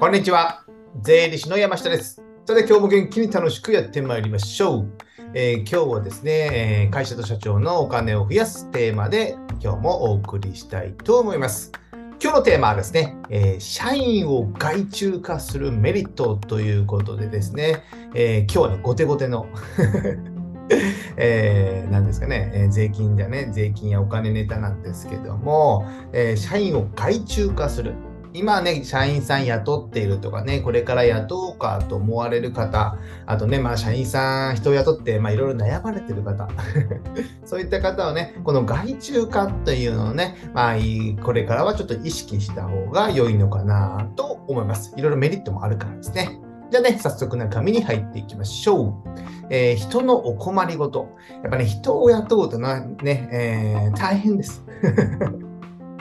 [0.00, 0.64] こんにちは。
[1.02, 2.22] 税理士の山下です。
[2.46, 4.88] さて、今日も元気に楽しくやってまいりましょう。
[5.34, 11.70] えー、今日はですねえ、会社と社長のお金を増やすテーマで今日もお送りしたいと思います。
[12.18, 19.48] 今日のテーマはですね、えー、社員を外注化するメリットということでですね、え、今日はね、後手後手の
[21.18, 27.92] えー、ですかね、え、税金じゃね、税金やお金ネタなんですけども、え、社員を外注化する。
[28.32, 36.48] 今ね、社員さん雇っているとかね、これから雇おうかと思われる方、あとね、まあ、社員さん、人を雇って、まあ、いろいろ悩まれてる方、
[37.44, 40.74] そういった方はね、この外注化というのをね、まあ、
[41.22, 44.94] これからはちょっと意識した方が良いのかなと思います。
[44.96, 46.40] いろいろメリットもあるからですね。
[46.70, 49.10] じゃあね、早速中身に入っていきましょう。
[49.50, 51.08] えー、人のお困りごと。
[51.42, 54.64] やっぱね、人を雇うとな、ね、えー、大変です。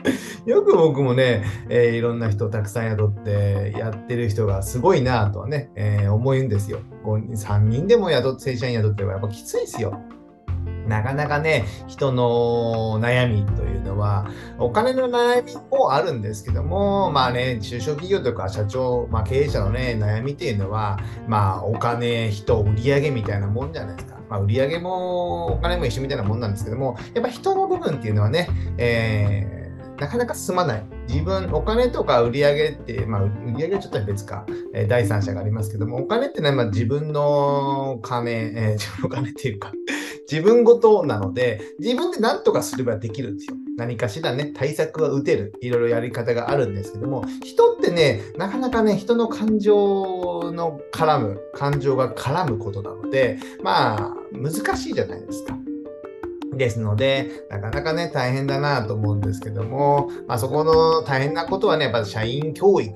[0.45, 6.79] よく僕もね、えー、いろんな人をたくさん雇ってやってる人がすごいなとはね、えー、思うんですよ。
[7.03, 9.99] 3人でも雇って、正社員雇ってはやっぱきついですよ。
[10.87, 14.27] なかなかね、人の悩みというのは、
[14.57, 24.19] お金の悩みもあるんですけども、まあね、中小企業とか社長、まあ、経営者のね、悩みっていうのは、まあ、お金、人、売上みたいなもんじゃないですか。
[24.29, 29.58] まあ、売上もお金も一緒みたいなもんなんですけども、やっぱ人の部分っていうのはね、えー
[29.99, 30.85] なかなか進まない。
[31.09, 39.73] 自分、お金とか売り上げって、まあ、売り上げはちょっと別か、えー、第三者がありますけども、お金ってのは、まあ、自分の金、えー、自分の金っていうか、
[40.31, 43.57] 自分ごとなので、自分で何とかすればできるんですよ。
[43.77, 45.53] 何かしらね、対策は打てる。
[45.61, 55.57] いろいろやり方があるんですけども、人ってね、なかなかね、人の感情の絡む、感情が絡むことなので、まあ、難しいじゃないですか。
[56.59, 62.93] ですので、なかなかね、大変だなと思うんですけども、まあ、そこの大変なことはね、やっぱ社員教育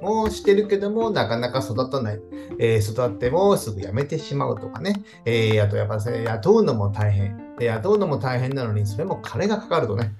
[0.00, 2.20] もしてるけども、なかなか育たない。
[2.58, 5.02] えー、育ってもすぐ辞めてしまうとかね。
[5.24, 7.56] えー、あとやっぱ雇うのも大変。
[7.58, 10.14] で雇うのも大変なのに、それも金がかかるとね。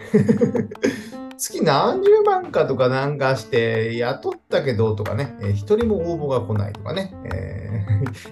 [1.36, 7.84] 月何十万かとかなんかして雇ったけどとかね、えー、一人も応募が来ないとかね、え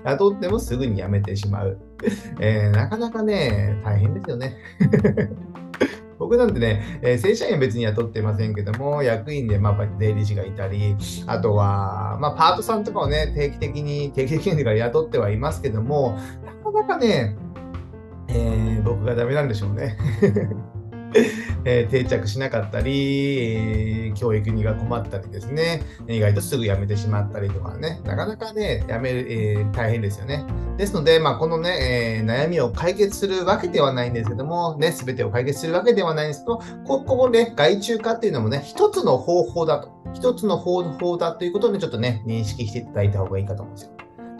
[0.05, 1.79] ー、雇ってもすぐに辞めてしまう。
[2.41, 4.57] えー、なかなかね、大変ですよね。
[6.19, 10.95] 僕なんてね、えー、正社員は別に雇ってませんけども、役員で、まあ、税理士がいたり、
[11.27, 17.37] あとは、まあ、パートさんとかをね、定期的に、定期的に雇ってはいますけども、なかなかね、
[18.29, 19.97] えー、僕がダメなんでしょうね。
[21.65, 23.55] えー、定着しなかったり、
[24.09, 30.45] えー、教育にが困ったりですね、意外とすぐ辞めてしまったりとかね、なかなかね、辞める、えー、大変ですよね。
[30.77, 43.91] ですので、まあ、このね、え悩みを解決するわけではないんですけども、ね、すべてを解決するわけではないんですけど、ここをね、外注化っていうのもね、一つの方法だと、一つの方法だということで、ちょっとね、認識していただいた方がいいかと思うんですよ。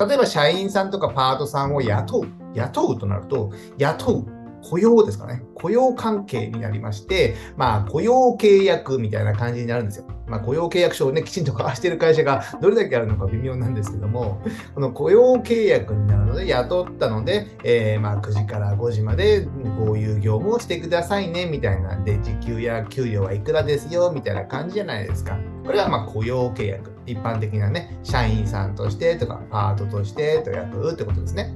[0.09, 4.40] 例えば、社員さんとかパートさんを雇う、雇うとなると、雇う。
[4.63, 5.43] 雇用ですかね。
[5.55, 10.07] 雇用関係になりまして、まあ、雇用契約みたいな感じになるんですよ。
[10.27, 14.41] まあ、雇用契約書をね、きちんと交わしている会社がどれだけあるのか微妙なんですけども、
[14.75, 19.47] この雇用契約になるので、雇ったので、えー、まあ、9時から5時まで
[19.85, 25.37] こういう業務をしてくださいね、みたいなんで、時給や給料はいくらですよ、みたいな感じじゃないですか。
[25.67, 26.91] これはま雇用契約。
[27.07, 31.53] 一般的なね、社員さんとしてとか、パートとしてと雇うってことですね。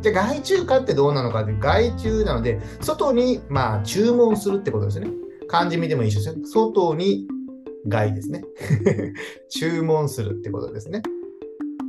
[0.00, 5.10] じゃあ外注化ってどうなのかって外注なので、外にまあ注文するってことですよね。
[5.48, 6.34] 漢字見てもいいですよ。
[6.44, 7.26] 外に
[7.86, 8.44] 外ですね。
[9.48, 11.02] 注文するってことですね。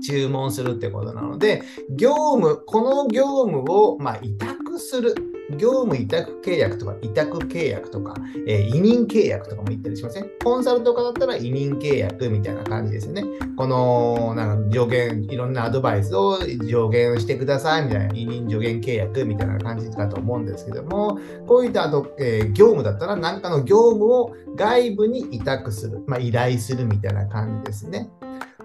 [0.06, 5.16] 注文するってことなので、業務、この業務をま委託する。
[5.56, 8.16] 業務委託契約とか委託契約とか、
[8.48, 13.24] えー、委任契約とかも言ったりしません、コンサルとかだったら委任契約みたいな感じですよね。
[13.56, 28.10] この、なんか助言、いろんなアドバイスを助言してくださいみたいな、委任助言契約みたいな感じかと思うんですけども、こういったあと、えー、業務だったら何かの業務を外部に委託する、まあ、依頼するみたいな感じですね。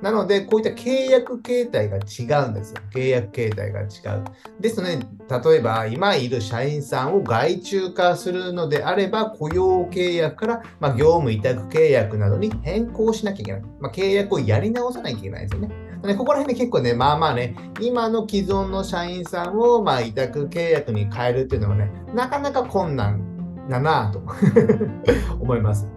[0.03, 2.81] なので、こういった契約形態が違うんですよ。
[2.93, 3.89] 契約形態が違う。
[4.61, 4.99] ですので、
[5.51, 13.63] 例えば今いる社員さんを外注化するのであれば、雇用契約から、まあ、業務委託契約などに変更しなきゃいけない。
[13.81, 15.71] まあ、契約をやり直さなきゃいけないですよね。
[16.03, 24.21] でここら辺で結構ね、まあまあね、今の既存の社員さんを、まあ、委託契約に変えるっていうのはね、なかなか困難だなと
[25.41, 25.89] 思います。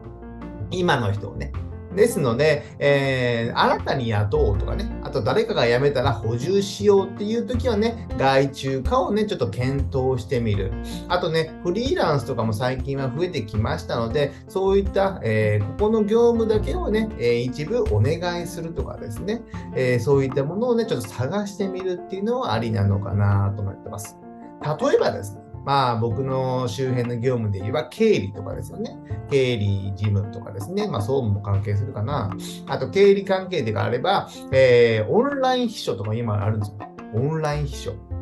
[0.70, 1.52] 今の人をね。
[1.96, 10.72] ですので、えー、新たに雇おうとかね、あと誰かが辞めたら補充しようっていう時はね、外注化をね、ちょっと検討してみる。
[11.08, 19.44] あとね、フリーランスとかも最近は増えてきましたので、そういった、えー、ここの業務だけをね、えー、一部お願いするとかですね、
[19.76, 24.18] えそういったものをね、ちょっと探してみるっていうのはありなのかなと思ってます。
[24.62, 28.96] 例えばですね、まあ僕の周辺の業務で言えば経理とかですよね。
[29.32, 30.88] 経理事務とかですね。
[30.88, 32.30] まあ総務も関係するかな。
[32.68, 36.78] あと経理関係であれば、えー、オンライン秘書とか今あるんですよ。
[37.16, 38.15] オンライン秘書。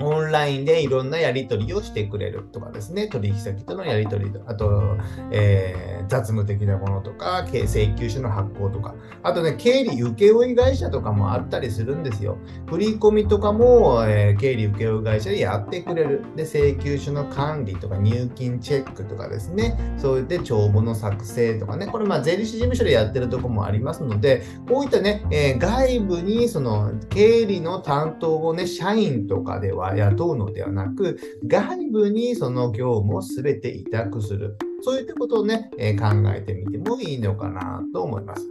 [0.00, 4.96] オンラインでいろんなやり取りをしてくれるとかですね、取引先とのやり取り、あと、
[5.30, 12.38] えー、雑務的なものとか、請求書の発行とか、あとね、経理請負会社とかもあったりするんですよ。
[12.66, 16.24] 振り込みとかも、えー、経理請負会社でやってくれる。
[16.36, 34.56] で、請求書の管理とか、入金チェックとかですね、そういって帳簿の作成とかね、これ、まあ、税理士事務所でやってるとこもありますので、こういったね、えー、外部にその経理の担当をね、社員とかでは雇うのではなく、外部にその業務を全て委託する。
[34.82, 38.46] そういったことをね、え考えてみてもいいのかなと思います。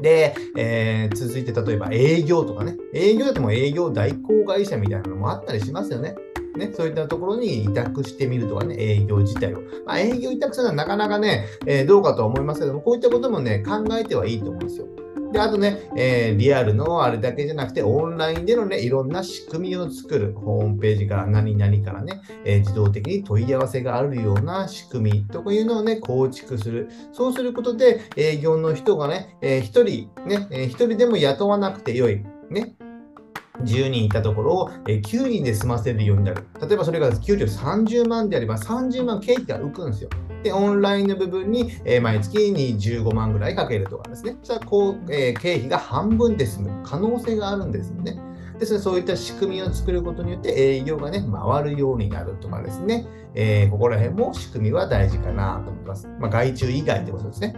[0.00, 6.14] で、えー、続いて例えば営業とかね、営業だとも営業代行会社みたいなのもあったりしますよね。
[6.56, 9.60] ね、そういったところに委託してみるとかね、営業自体を。
[9.86, 14.86] まあ、営業委託するのはなかなかね、えー、どうかとは思いますけども、こういったこともね、考えてはいいと思うんですよ。
[15.32, 26.90] で、あとね、えー、リアルのあれだけじゃなくて、オンラインでのね、いろんな仕組みを作る、ホームページから何々からね、えー、自動的に問い合わせがあるような仕組みとかいうのをね、構築する。
[27.12, 32.22] そうすることで、営業の人がね、えー、1人、ね、えー、1人でも雇わなくてよい。
[32.50, 32.74] ね、
[33.62, 36.44] 10人いたところを9人で済ませるようになる。
[36.60, 40.10] 例えばそれが給料30万であれば30万経費が浮くんですよ。
[40.42, 44.36] で、オンラインの部分に、え毎月に15万ぐらいかけるとかですね。
[44.42, 48.18] そしたらこう、え経費が半分で済む可能性があるんですよね。
[48.58, 53.06] ですの、そういった仕組みを作ることによって営業がね、回るようになるとかですね。
[53.34, 56.08] えー、ここら辺も仕組みは大事かなと思います。
[56.20, 57.54] まあ、外注以外ってことですね。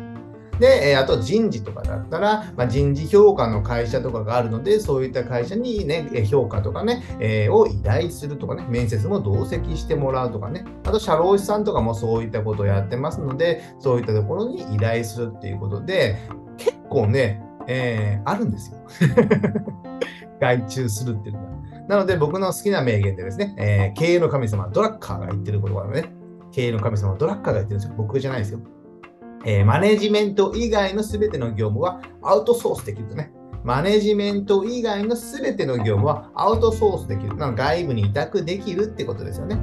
[0.59, 16.19] で、えあと人事とかだったら、まあ、人事評価の会社とかがあるので、そういった会社にね、評価とかね、えー、を依頼するとかね、面接も同席してもらうとかね、あと社労士さんとかもそういったことをやってますので、そういったところに依頼するっていうことで、
[16.57, 18.79] 結構ね、えー、あるんですよ。
[20.41, 21.55] 外注するっていうのは。
[21.89, 26.13] なので僕の好きな名言でですね、えー、経営の神様、ドラッカーが言ってることがね、
[26.53, 27.95] 経営の神様、ドラッカーが言ってるんですよ。
[27.97, 28.61] 僕じゃないですよ。
[29.47, 33.33] えー、マネジメント以外の全ての業務はアウトソースできるとね。
[33.63, 37.37] マネジメント以外の全ての業務はアウトソースできる。
[37.37, 39.59] なの外部に委託できるってことですよね。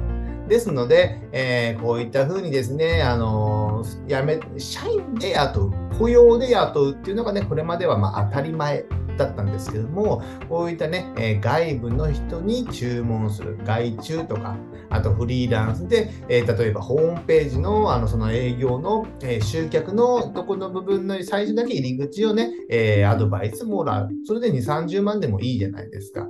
[0.48, 8.84] ですので、えー、こういったふうにですね、あのー、やめ、社員で雇う、雇用で雇うっていうのがね、これまではま当たり前
[9.16, 14.56] だったんですけども、こういったね、え外部の人に注文する、外注とか、
[14.90, 24.10] あとフリーランスで、え例えばホームページのあのその営業の、え集客のとこの部分の最初だけ入り口をね、えアドバイスもらう。
[24.24, 26.28] それで2、30万でもいいじゃないですか。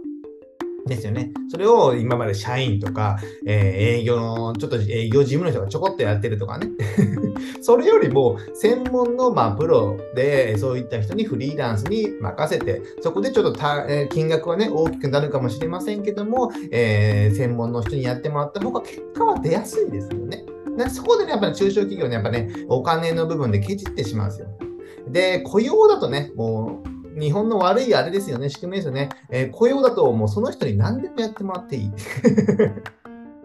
[0.87, 1.33] ですよね。
[1.49, 6.69] それを今まで社員とか、えー、営業の、ちょっと営業事務の人がちょこっとやってるとかね。
[7.61, 20.45] それよりも、専門の、まあ、プロで、そういった人にフリーランスに任せて、そこでちょっとた、え、金額はね、大きくなるかもしれませんけども、えー、専門の人にやってもらった方が結果は出やすいですよね。
[20.77, 24.49] でそこでね、やっぱり中小企業ね、やっぱね、お金の部分でケチってしまうんですよ。
[25.09, 29.11] で、雇用だとね、もう、日本の悪いあれですよね、仕組みですよね。
[29.31, 31.93] えー、雇用だともうその人に何でもやってもらっていい。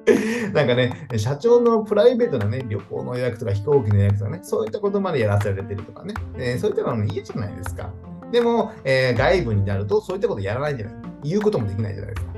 [0.54, 7.92] なんかね、社長のプライベートなね、旅行の予約とか飛行機の予約とかね、そういったことまでやらされてるとかね、えー、そういったのもいいじゃないですか。
[8.32, 10.96] でも、えー、外部になるとそういったことやらないじゃない。
[11.24, 12.37] 言うこともできないじゃないですか。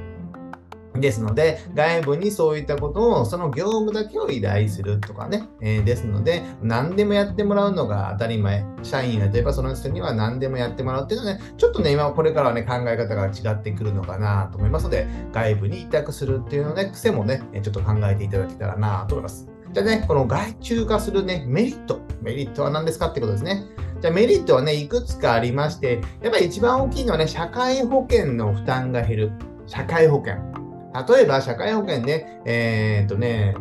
[0.95, 5.47] ですので、外部にそういったことを、その業務だけを依頼するとかね。
[5.61, 8.65] えー、ですので、何でもやってもらうのが当たり前。
[8.81, 19.47] 社員が例えばその人には何でもやってもらうっていうのはね、ちょっとね、今これからはね、考え方が違ってくるのかなと思いますので、外部に委託するっていうのね、癖もね、ちょっと考えていただけたらなと思います。
[19.71, 22.01] じゃあね、この外注化するね、メリット。
[22.21, 23.65] メリットは何ですかってことですね。
[24.01, 29.31] じゃあメリットはね、いくつかありまして、やっぱり一番大きいのはね、社会保険の負担が減る。
[29.67, 30.58] 社会保険。
[30.93, 33.55] 例えば、社会保険ね、えー、っとね、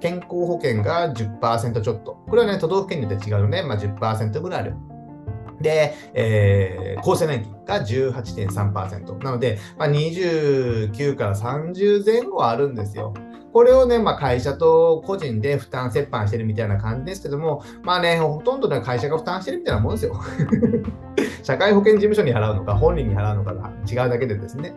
[0.00, 2.14] 健康保険が10%ちょっと。
[2.28, 4.74] これはね、都道府県によって違うので、まあ、10%ぐらいある。
[5.60, 9.22] で、えー、厚生年金が18.3%。
[9.22, 13.14] なので、まあ、29から30前後あるんですよ。
[13.52, 20.18] これをね、まあ、会社と個人で負担折半してるみたいな感じですけども、まあね、ほとんどの会社が負担してるみたいなもんですよ。
[21.42, 24.74] 社会保険事務所に払うのか、本人に払うのかが違うだけでですね。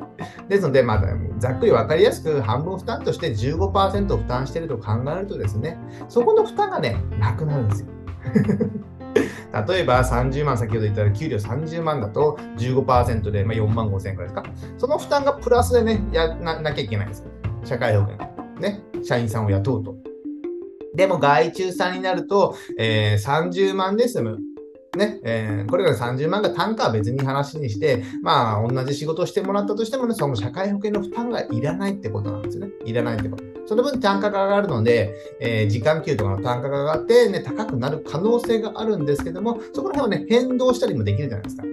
[0.50, 1.04] ですので、まあ、
[1.40, 5.78] ざっくり分かりやすく半分負担として15%負担してると考えるとですね、
[6.10, 7.88] そこの負担がね、なくなるんですよ。
[9.68, 14.44] 例えば30万、先ほど言ったら給料30万だと15%で、まあ、4万5千円くらいですか。
[14.78, 17.28] その負担がプラスでね、やななきゃいけないんですよ。
[17.64, 18.35] 社会保険。
[18.60, 18.82] ね。
[19.04, 19.96] 社員さんを雇うと。
[20.96, 24.40] でも外注さんになると、えー、30万で済む。
[24.98, 32.70] ね、えー、これが30万が単価は別に話にして、まあ、同じ仕事をしてもらったとしてもね、その社会保険の負担がいらないってことなんですね。
[32.86, 33.44] いらないってこと。
[33.66, 41.64] その分単価が上がるので、えー、時間給とかの単価が上がって、ね、高くなる可能性があるんですけども、そこら辺はね、変動したりもできるじゃないですか。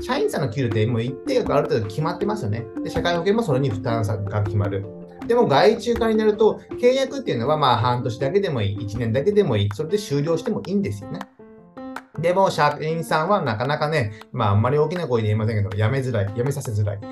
[0.00, 2.64] 社員さんの給料ってもう一定額ある程度決まってますよね。
[2.82, 5.01] で、社会保険もそれに負担が決まる。
[5.26, 11.20] でも外注化になると、契約っていうのはまあ半年だけでもいい、1年だけでもいい、それで終了してもいいんですよね。
[12.18, 16.96] でも、社員さんはなかなかね、まあ、あんまり大きな声で言いませんけど、辞めづらい、辞めさせづらい。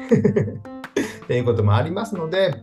[1.25, 2.55] っていうこともありますので、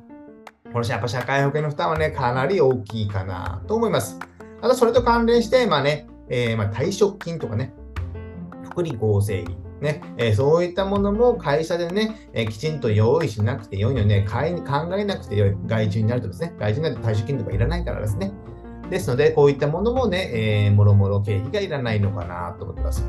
[0.71, 4.19] このやっぱ社会保険の負担はね、かなり大きいかなと思います。
[4.61, 7.73] ただ、それと関連して、まあね、えー、ま退職金とかね、
[8.63, 18.31] 福利厚生費、ねえー、そういったものも会社でね、えー、きちんと用意しなくてよいのね、考えなくてよい、外注になるとですね、外注になると退職金とかいらないからですね。
[18.89, 23.07] ですので、こういったものもね、えー、もろもろ経費がいらないのかなと思ってます。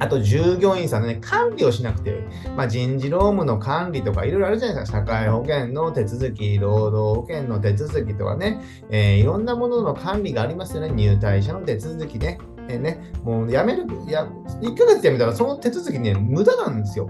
[0.00, 2.20] あと、従業員さんのね、管理をしなくてよい。
[2.56, 5.00] まあ、人事労務の管理とかいろいろあるじゃないですか。
[5.00, 10.90] 社会保険の手続き、労働保険の手続きとかね、えー、いろんなものの管理がありますよね。
[10.90, 12.38] 入隊者の手続きね。
[12.70, 17.08] えー、ね、もう辞める、や1ヶ月辞めたらその手続きね、無駄なんですよ。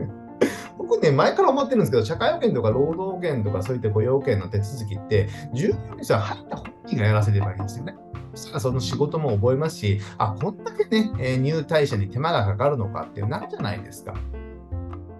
[0.78, 7.94] 僕ね、前から思ってるんですけど、社会保険とか労働保険とかそういった雇用保険の手続きって、従業員さん入った本人がやらせればいいんですよね。
[8.34, 14.14] そしたらその仕事も覚えますし、あ、こんだけね、え入隊者に手間がかかるのかってなるじゃないですか。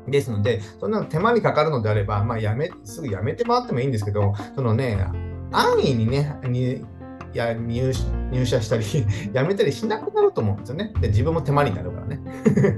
[0.06, 5.04] ですので、そんなの手間にかかるのであれば、まあ、やめ、すぐやめてもらってもいいんですけど、そのね、
[5.50, 6.85] 安易にね、に
[7.37, 8.85] や入社したり
[9.33, 10.93] やめたりしなくなると思うんですよね。
[11.00, 12.21] で、自分も手間になるからね。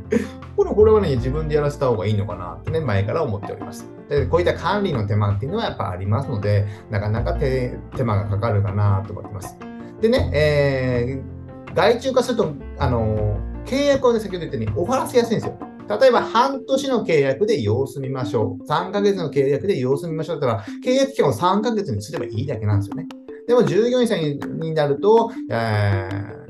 [0.56, 3.88] これこれはね、自分でやらせた方がいいのかなってね、前から思っております。
[4.08, 9.56] でこういった管理の手間っていうのはやっぱありますので、なかなか手手間がかかるかなと思ってます。
[10.00, 15.58] でね、えー、外注化すると、あの契約をね、先ほど言ったように終わらせやすいんですよ。
[15.88, 18.66] 例えば半年の契約で様子見ましょう。
[18.66, 23.06] 3ヶ月の契約で様子見ましょうだったら、契約期間を3ヶ月にすればいいだけなんですよね。
[23.48, 24.20] でも従業員さん
[24.60, 26.06] になると、え、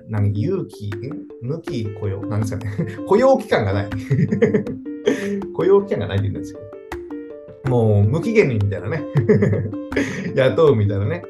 [0.09, 0.91] 何、有期、
[1.41, 2.73] 無期雇用、なんですかね。
[3.07, 3.89] 雇用期間がない。
[5.55, 6.61] 雇用期間がないって言うんですよ。
[7.69, 9.05] もう無期限にみたいなね。
[10.35, 11.23] 雇うみたいなね。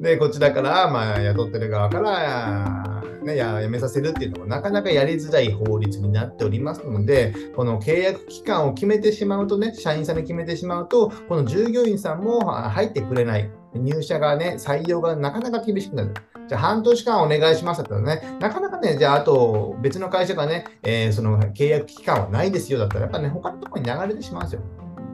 [0.00, 13.48] で、こちらから、まあ、雇ってる側から、ね、やめさせるっていうのもなかなかやりづらい法律になっておりますので、この契約期間を決めてしまうとね、社員さんに決めてしまうと、この従業員さんも入ってくれない。
[13.74, 16.14] 入社がね、採用がなかなか厳しくなる。
[16.48, 24.62] じゃあ半年間お願いしますだったらね、なかなかね、じゃああと別の会社がね、えー、その契約期間はないですよだったら、やっぱね、他のところに流れてしまうんですよ。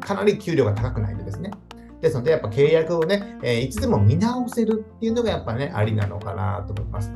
[0.00, 1.50] かなり給料が高くないとですね。
[2.00, 7.12] ですので、やっぱ契約をね、えー、いつでも見直せるっていうのがやっぱね、ありなのかなと思います。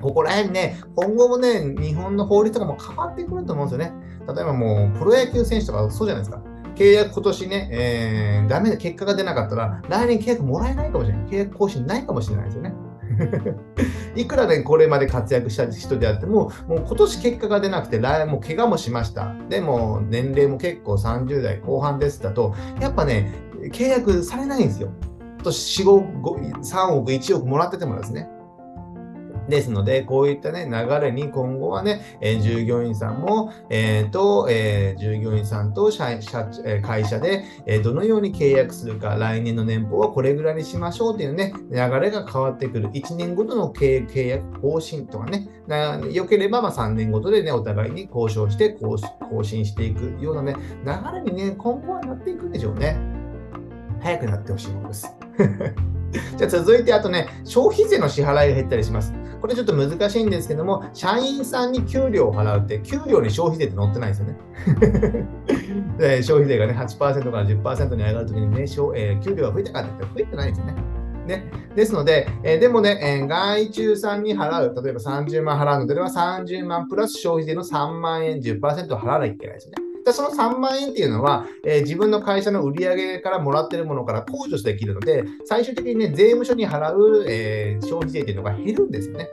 [0.00, 3.92] ここら辺ね、今後もね、日本の法律とかも変わってくると思うんですよね。
[4.28, 6.40] 例えばもう、プロ野球選手とかそうじゃないですか。
[6.78, 11.26] 契約今年ね、えー、ダメで結果が出なかったら、来年契約もらえないかもしれない。
[11.26, 12.72] 契約更新ないかもしれないですよね。
[14.14, 19.34] いくらね、これまで活躍した人であっても、もう今年結果が出なくて、来もう怪我もしました。
[19.48, 23.34] でも、年齢も結構30代後半ですだと、やっぱね、
[23.72, 24.90] 契約されないんですよ。
[25.34, 28.30] 今年4、5、3億、1億もらっててもですね。
[29.48, 36.48] ですので、こういったね、流れに今後はね、えー、従業員さんも、えー、と、えー、従業員さんと社社
[36.82, 42.88] 会社で、えー、どのように契約するか、来年の年俸はこれぐらいにしましょうというね、流れが変わってくる。
[42.90, 45.48] 1年ごとの契約更新とかね、
[46.12, 48.98] 良ければま3年ごとでね、お互いに交渉して更
[49.42, 52.98] 新していくようなね、流れにね、今後はなっていくんでしょうね。
[54.00, 55.08] 早くなってほしいものです。
[56.36, 59.12] じゃあ続いて、あとね、消費税の支払いが減ったりします。
[59.40, 64.36] これちょっと難しいんですけども、社員さんに給料を払うって、給料に消費税って載ってないですよね。
[65.98, 70.74] で消費税がね、8%から10%に上がるときにね、えー、給料が増えたかって言ったら増えてないですよね。
[71.28, 71.44] ね、
[71.76, 79.87] ですので、えー、でもね、えー、外注さんに払う、例えば30万払うのであれば30万プラス消費税の3万円10%払わなきゃいけないですよね。
[80.08, 89.28] でその3万円っていうのは、えー、自分の会社の売上からもらってるものから控除できるので、最終的にね、税務署に払う、えー、消費税っていうのが減るんですよね。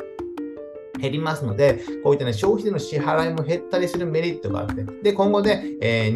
[0.99, 6.13] 減りますので、こういったね、消費税の支払いも減ったりするメリットがあって、で、今後ね、えー、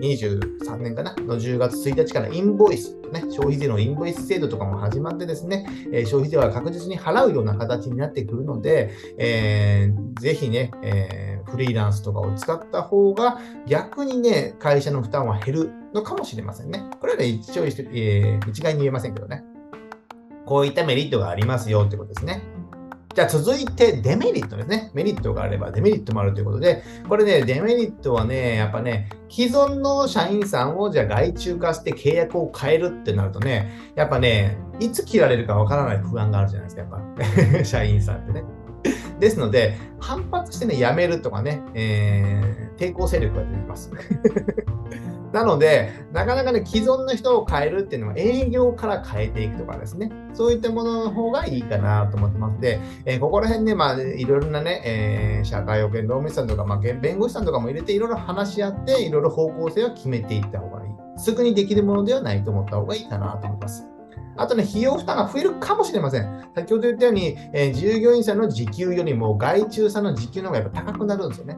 [0.00, 16.84] 2023年かな、の10月1日からインボイス、ね、消費税のインボイス制度とかも始まってですね、え、消費税は確実に払うような形になってくるので、えー、ぜひね、えー、フリーランスとかを使った方が逆にね、会社の負担は減るのかもしれませんね。
[17.00, 19.44] これはね、一応、えー、一概に言えませんけどね。
[20.46, 22.42] こういったメリットがありますよってことですね。
[23.18, 24.92] じゃあ続いてデメリットですね。
[24.94, 37.64] メリットがあればデメリットもあるということで、これね、デメリットはね、やっぱね、既存の社員さんをじゃあ外注化して契約を変えるってなるとね、やっぱね、いつ切られるかわからない不安があるじゃないですか、やっぱ。
[37.66, 38.44] 社員さんってね。
[39.20, 43.90] ですので、反発してね、辞めるとかね、えー、抵抗勢力が出てきます。
[45.32, 60.90] なので、なかなかね、既存の人を変えるっていうのは営業から変えていくとかですね、そういったものの方がいいかなと思ってますで、えー、ここら辺ね、まあ、いろいろなね、えー、社会保険労務士さんとか、まあ、弁護士さんとかも入れて、いろいろ話し合って、いろいろ方向性を決めていった方がいい。
[61.18, 63.97] すぐにできるものではないと思った方がいいかなと思います。
[64.38, 66.48] あとね、費用負担が増えるかもしれません。
[66.54, 71.56] 先ほど言ったように、えー、従業員さんの時給よりも外注さんの時給の方がやっぱ高くなるんですよね。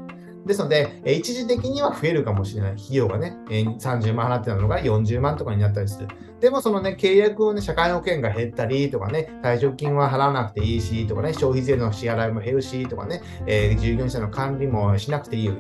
[0.50, 6.08] ですので、一時的には増えるかもしれない費用がね、30万払ってたのが40万とかになったりする。
[6.40, 15.54] でもそのね、契約をね、社会保険が減ったりとかね、退職金は払わなくていいしとかね、消費税の支払いも減るしとかね、えー、従業者の管理もしなくていいよ。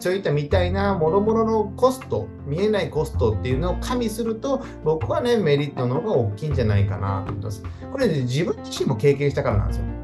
[0.00, 7.62] そういったみたいなもろもろのコスト、見えないコストっていうのを加味すると、僕はね、メリットの方が大きいんじゃないかなと思います。
[7.92, 10.01] これ、ね、自分自身も経験したからなんですよ。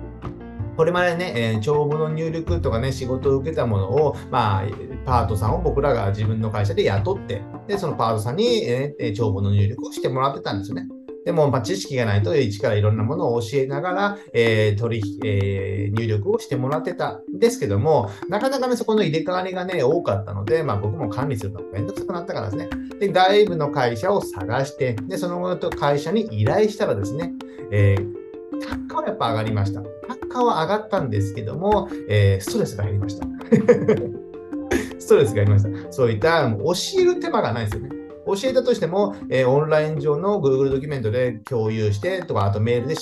[0.78, 4.64] これまでね、えー、帳簿の入力とかね、仕事を受けたものを、まあ、
[5.04, 10.86] パートさんを僕らが自分の会社で雇って、で、そのパートさんに、えー、帳簿の入力をしてもらってたんですよね。
[11.24, 22.68] でも、まあ、知識がないと、一からいろんなものを教えながら、えー、取引、えー、入力をしてもらってたんですけども、なかなかね、そこの入れ替わりがね、多かったので、まあ、僕も管理するのがめんどくさくなったからですね。
[23.00, 27.32] で、外部の会社を探して、で、その後会社に依頼したらですね、
[27.72, 29.82] えー、単価はやっぱ上がりました。
[30.28, 33.26] 単価は上がったんですけども、えー、ストレスが減りました。
[34.98, 35.92] ストレスがありました。
[35.92, 37.90] そういった教える手間がないですよね。
[38.26, 42.94] 教えたとしても、えー、オンライン上の Google ドキュメントで共有してとか、あとメールで、え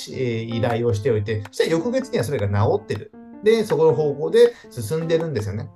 [0.43, 3.11] ー、依頼をしておいて、そしたら翌月にはそれが治ってる。
[3.43, 5.69] で、そこの方向で進んでるんですよね。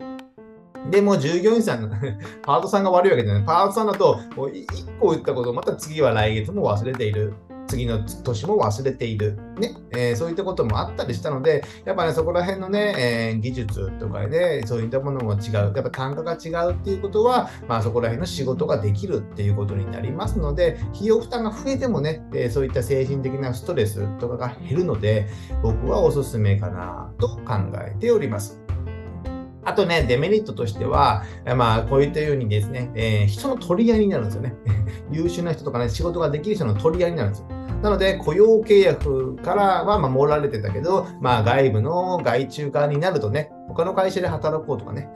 [0.90, 1.88] でも従業員さんの
[2.42, 3.44] パートさんが悪いわけじゃない。
[3.44, 7.34] パートさんだと、1個言ったことをまた次は来月も忘れている。
[7.70, 9.76] 次の年も忘れている、ね。
[9.92, 25.28] えー、そういったこともあったりしたので、やっぱね、そこら辺のね、えー、技術とかで、そういったものも違う、やっぱ単価が違うっていうことは、まあ、そこら辺の仕事ができるっていうことになりますので、費用負担が増えてもね、えー、そういった精神的なストレスとかが減るので、
[25.62, 27.54] 僕はおすすめかなと考
[27.86, 28.59] えております。
[29.64, 31.24] あとね、デメリットとしては、
[31.56, 34.54] まあ、こういったようにですね、えー、人の取り合いになるんですよね。
[35.10, 37.46] 優秀な人とかね、仕事ができる人の取り合いになるんですよ。
[37.82, 45.08] なので、雇用契約からは守られてたけど、まあ、外部の外注化になるとね、他の会社で働こうとかね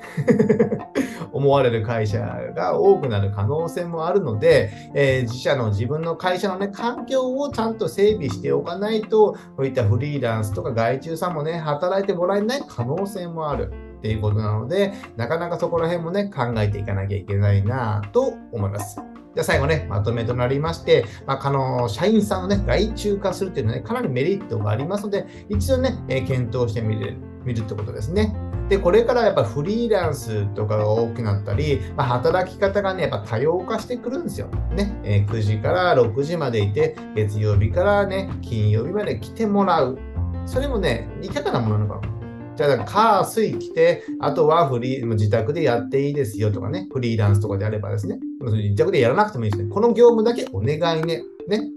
[1.33, 2.21] 思われる会社
[2.55, 13.73] が多くなる可能性もあるので、えー、自社の自分の会社のね、環境をちゃんと整備しておかないと、こういったフリーランスとか外注さんもね、働いてもらえない可能性もある。
[14.05, 18.97] っていうことなので、なかなかそこら辺もね、考えていかなきゃいけないなと思います。
[18.97, 28.37] じゃあ最後ね、まとめとなりまして、まあ、の社員さんをね、外注化するっていうのはね、かなりメリットがありますので、一度ね、えー、検討してみる見るってことですね。
[28.69, 34.49] で、これからやっぱフリーランスとかが多くなったり、まあ、働き方がね、やっぱ多様化してくるんですよ。
[34.77, 39.99] ね、えー、9時から6時までいて、月曜日からね、金曜日まで来てもらう。
[40.45, 42.14] それもね、いかがなものなのか
[42.57, 49.71] じゃあ、火、水来て、あとはフリー、自宅でやっていいですよとかね、フリーランスとかであればですね、自宅でやらなくてもいいですね。
[49.71, 51.23] この業務だけお願いね。
[51.49, 51.69] ね。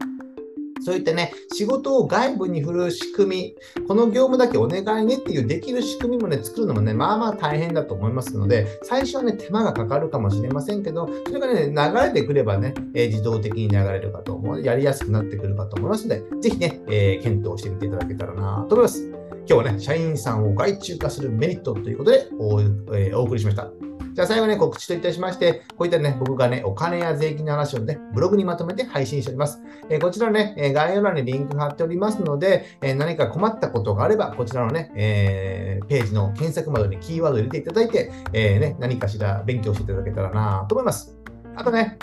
[0.82, 19.27] そういったね、仕事を外部に振る仕組み、この業務だけお願いねっていうできる仕組みもね、作るのもね、まあまあ大変だと思いますので、最初はね、手間がかかるかもしれませんけど、それがね、流れてくればね、えー、自動的に流れるかと思う、やりやすくなってくるかと思いますので、ぜひね、えー、検討してみていただけたらなと思います。
[19.50, 23.72] 今日はね、社員さんを外注化するメリットということでお,、えー、お送りしました。
[24.14, 29.62] じゃあ最後ね、告知といたしまして、こういったね、僕がね、お金や税金の話をね、ブログにまとめて配信しております。
[29.90, 41.16] えー、こちらね、え概要欄にリンク貼っておりますので、えー、何か困ったことがあれば、こちらのね、えー、ページの検索窓にキーワードを入れていただいて、えね、何かしら勉強していただけたらなと思います。
[41.56, 41.98] あとね、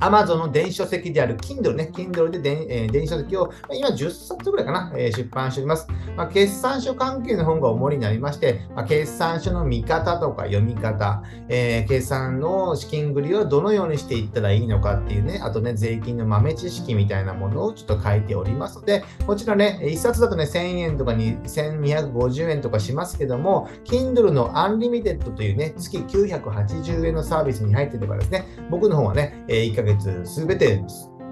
[0.00, 5.86] Amazon の電子書籍である Kindle ね、Kindle で電,、えー、電子書籍を、ま、今10冊ぐらいかな、えー、出版しております。
[6.16, 30.82] まあ、決算書関係の本が主になりまして、まあ、決算書の見方とか読み方、えー、決算の資金繰りをどのようにしていったらいいのかっていうね、あとね、税金の豆知識みたいなものをちょっと書いておりますので、こちらね、1冊だとね、1000円とかに1250円とかしますけども、Kindle の Unlimited というね、月980円のサービスに入っていればですね、僕の方はね、1ヶ月月すべて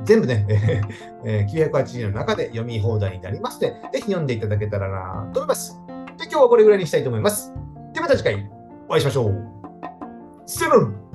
[0.04, 0.46] 全部ね、
[1.24, 5.80] え980の中で読み放題になりますので、ぜひ読んでいただけたらなと思います。
[6.16, 7.52] で、今日はこれぐらいにしたいと思います。
[7.92, 8.50] ではまた次回
[8.88, 9.58] お会いしましょう。
[10.46, 11.07] セブン